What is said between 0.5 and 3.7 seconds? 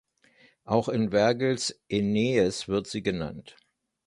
Auch in Vergils "Aeneis" wird sie genannt.